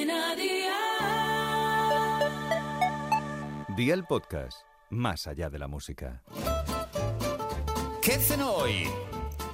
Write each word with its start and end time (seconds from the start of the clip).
Cadena 0.00 0.34
Dial. 0.34 0.76
Día 3.76 3.92
el 3.92 4.04
podcast, 4.04 4.62
más 4.88 5.26
allá 5.26 5.50
de 5.50 5.58
la 5.58 5.68
música. 5.68 6.22
¿Qué 8.00 8.12
cenó 8.12 8.50
hoy? 8.52 8.88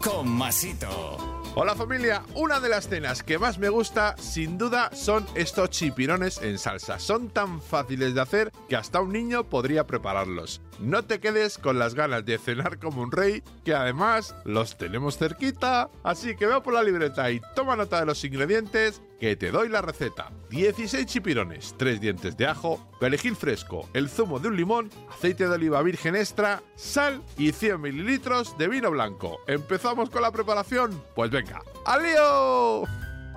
Con 0.00 0.28
Masito. 0.28 1.32
Hola 1.54 1.74
familia, 1.76 2.24
una 2.34 2.60
de 2.60 2.70
las 2.70 2.88
cenas 2.88 3.22
que 3.22 3.38
más 3.38 3.58
me 3.58 3.68
gusta 3.68 4.16
sin 4.16 4.56
duda 4.58 4.90
son 4.94 5.26
estos 5.34 5.70
chipirones 5.70 6.40
en 6.42 6.58
salsa. 6.58 6.98
Son 6.98 7.28
tan 7.28 7.60
fáciles 7.60 8.14
de 8.14 8.22
hacer 8.22 8.50
que 8.68 8.76
hasta 8.76 9.00
un 9.00 9.12
niño 9.12 9.44
podría 9.44 9.86
prepararlos. 9.86 10.62
No 10.80 11.04
te 11.04 11.20
quedes 11.20 11.58
con 11.58 11.78
las 11.78 11.94
ganas 11.94 12.24
de 12.24 12.38
cenar 12.38 12.78
como 12.78 13.02
un 13.02 13.12
rey, 13.12 13.42
que 13.64 13.74
además 13.74 14.34
los 14.44 14.78
tenemos 14.78 15.18
cerquita. 15.18 15.90
Así 16.02 16.34
que 16.34 16.46
veo 16.46 16.62
por 16.62 16.72
la 16.72 16.82
libreta 16.82 17.30
y 17.30 17.40
toma 17.54 17.76
nota 17.76 18.00
de 18.00 18.06
los 18.06 18.24
ingredientes 18.24 19.02
que 19.22 19.36
te 19.36 19.52
doy 19.52 19.68
la 19.68 19.80
receta. 19.80 20.32
16 20.50 21.06
chipirones, 21.06 21.76
3 21.78 22.00
dientes 22.00 22.36
de 22.36 22.48
ajo, 22.48 22.84
perejil 22.98 23.36
fresco, 23.36 23.88
el 23.94 24.08
zumo 24.08 24.40
de 24.40 24.48
un 24.48 24.56
limón, 24.56 24.90
aceite 25.12 25.46
de 25.46 25.54
oliva 25.54 25.80
virgen 25.80 26.16
extra, 26.16 26.60
sal 26.74 27.22
y 27.38 27.52
100 27.52 27.80
mililitros 27.80 28.58
de 28.58 28.66
vino 28.66 28.90
blanco. 28.90 29.38
¿Empezamos 29.46 30.10
con 30.10 30.22
la 30.22 30.32
preparación? 30.32 31.00
Pues 31.14 31.30
venga, 31.30 31.62
¡al! 31.86 32.02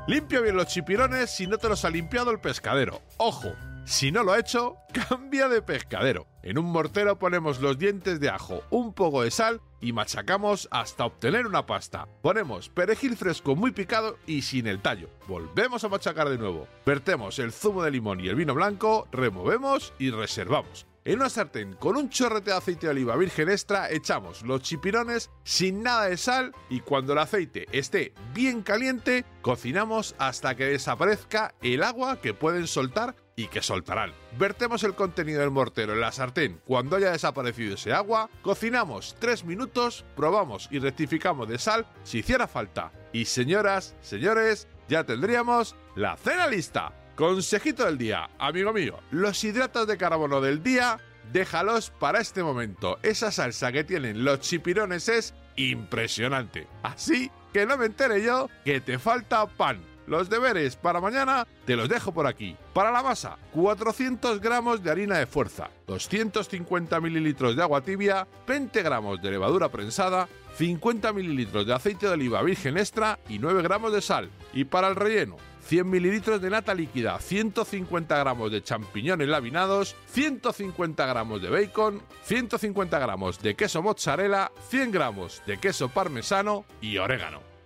Limpia 0.07 0.41
bien 0.41 0.57
los 0.57 0.65
chipirones 0.65 1.29
si 1.29 1.45
no 1.45 1.59
te 1.59 1.69
los 1.69 1.85
ha 1.85 1.91
limpiado 1.91 2.31
el 2.31 2.39
pescadero. 2.39 3.03
¡Ojo! 3.17 3.53
Si 3.85 4.11
no 4.11 4.23
lo 4.23 4.31
ha 4.31 4.39
hecho, 4.39 4.77
cambia 5.07 5.47
de 5.47 5.61
pescadero. 5.61 6.25
En 6.45 6.59
un 6.59 6.65
mortero 6.65 7.17
ponemos 7.17 7.59
los 7.59 7.79
dientes 7.79 8.19
de 8.19 8.29
ajo, 8.29 8.61
un 8.69 8.93
poco 8.93 9.23
de 9.23 9.31
sal 9.31 9.61
y 9.81 9.93
machacamos 9.93 10.67
hasta 10.69 11.03
obtener 11.03 11.47
una 11.47 11.65
pasta. 11.65 12.07
Ponemos 12.21 12.69
perejil 12.69 13.17
fresco 13.17 13.55
muy 13.55 13.71
picado 13.71 14.19
y 14.27 14.43
sin 14.43 14.67
el 14.67 14.79
tallo. 14.79 15.09
Volvemos 15.27 15.83
a 15.83 15.89
machacar 15.89 16.29
de 16.29 16.37
nuevo. 16.37 16.67
Vertemos 16.85 17.39
el 17.39 17.51
zumo 17.51 17.81
de 17.81 17.89
limón 17.89 18.19
y 18.19 18.27
el 18.27 18.35
vino 18.35 18.53
blanco, 18.53 19.07
removemos 19.11 19.91
y 19.97 20.11
reservamos. 20.11 20.85
En 21.03 21.15
una 21.19 21.29
sartén 21.29 21.73
con 21.73 21.97
un 21.97 22.09
chorrete 22.09 22.51
de 22.51 22.57
aceite 22.57 22.87
de 22.87 22.91
oliva 22.91 23.15
virgen 23.15 23.49
extra 23.49 23.89
echamos 23.91 24.43
los 24.43 24.61
chipirones 24.61 25.31
sin 25.43 25.81
nada 25.81 26.05
de 26.05 26.17
sal 26.17 26.51
y 26.69 26.81
cuando 26.81 27.13
el 27.13 27.19
aceite 27.19 27.67
esté 27.71 28.13
bien 28.33 28.61
caliente 28.61 29.23
cocinamos 29.41 30.15
hasta 30.17 30.55
que 30.55 30.65
desaparezca 30.65 31.53
el 31.61 31.83
agua 31.83 32.21
que 32.21 32.33
pueden 32.33 32.65
soltar 32.65 33.15
y 33.35 33.47
que 33.47 33.61
soltarán. 33.61 34.13
Vertemos 34.37 34.83
el 34.83 34.95
contenido 34.95 35.41
del 35.41 35.51
mortero 35.51 35.93
en 35.93 36.01
la 36.01 36.11
sartén 36.11 36.61
cuando 36.65 36.95
haya 36.95 37.11
desaparecido 37.11 37.75
ese 37.75 37.93
agua, 37.93 38.29
cocinamos 38.41 39.15
3 39.19 39.45
minutos, 39.45 40.05
probamos 40.15 40.67
y 40.71 40.79
rectificamos 40.79 41.47
de 41.47 41.57
sal 41.57 41.85
si 42.03 42.19
hiciera 42.19 42.47
falta. 42.47 42.91
Y 43.11 43.25
señoras, 43.25 43.95
señores, 44.01 44.67
ya 44.87 45.03
tendríamos 45.03 45.75
la 45.95 46.17
cena 46.17 46.47
lista. 46.47 46.93
Consejito 47.15 47.85
del 47.85 47.97
día, 47.97 48.29
amigo 48.37 48.73
mío, 48.73 48.99
los 49.11 49.41
hidratos 49.43 49.87
de 49.87 49.97
carbono 49.97 50.41
del 50.41 50.61
día, 50.61 50.99
déjalos 51.31 51.89
para 51.89 52.19
este 52.19 52.43
momento. 52.43 52.99
Esa 53.03 53.31
salsa 53.31 53.71
que 53.71 53.85
tienen 53.85 54.25
los 54.25 54.41
chipirones 54.41 55.07
es 55.07 55.33
impresionante. 55.55 56.67
Así 56.83 57.31
que 57.53 57.65
no 57.65 57.77
me 57.77 57.85
entere 57.85 58.21
yo 58.21 58.49
que 58.65 58.81
te 58.81 58.99
falta 58.99 59.47
pan. 59.47 59.79
Los 60.07 60.29
deberes 60.29 60.75
para 60.75 61.01
mañana 61.01 61.47
te 61.65 61.75
los 61.75 61.89
dejo 61.89 62.11
por 62.11 62.27
aquí. 62.27 62.55
Para 62.73 62.91
la 62.91 63.01
masa, 63.01 63.37
400 63.53 64.39
gramos 64.39 64.83
de 64.83 64.91
harina 64.91 65.17
de 65.17 65.25
fuerza, 65.25 65.69
250 65.87 66.99
mililitros 67.01 67.55
de 67.55 67.63
agua 67.63 67.81
tibia, 67.81 68.27
20 68.47 68.83
gramos 68.83 69.21
de 69.21 69.31
levadura 69.31 69.69
prensada, 69.69 70.27
50 70.57 71.11
mililitros 71.13 71.65
de 71.65 71.73
aceite 71.73 72.05
de 72.07 72.13
oliva 72.13 72.43
virgen 72.43 72.77
extra 72.77 73.19
y 73.27 73.39
9 73.39 73.63
gramos 73.63 73.91
de 73.91 74.01
sal. 74.01 74.29
Y 74.53 74.65
para 74.65 74.87
el 74.87 74.95
relleno, 74.95 75.37
100 75.65 75.89
mililitros 75.89 76.39
de 76.41 76.51
nata 76.51 76.75
líquida, 76.75 77.17
150 77.19 78.17
gramos 78.17 78.51
de 78.51 78.61
champiñones 78.61 79.27
laminados, 79.27 79.95
150 80.11 81.05
gramos 81.07 81.41
de 81.41 81.49
bacon, 81.49 82.01
150 82.23 82.99
gramos 82.99 83.41
de 83.41 83.55
queso 83.55 83.81
mozzarella, 83.81 84.51
100 84.69 84.91
gramos 84.91 85.41
de 85.47 85.57
queso 85.57 85.89
parmesano 85.89 86.65
y 86.81 86.97
orégano. 86.97 87.54